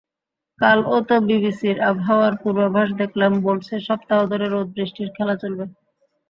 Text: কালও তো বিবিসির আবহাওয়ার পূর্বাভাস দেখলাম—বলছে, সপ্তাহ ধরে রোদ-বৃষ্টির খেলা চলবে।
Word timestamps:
কালও 0.59 0.97
তো 1.01 1.15
বিবিসির 1.27 1.77
আবহাওয়ার 1.89 2.33
পূর্বাভাস 2.41 2.89
দেখলাম—বলছে, 3.01 3.73
সপ্তাহ 3.87 4.19
ধরে 4.31 4.45
রোদ-বৃষ্টির 4.47 5.09
খেলা 5.15 5.35
চলবে। 5.41 5.65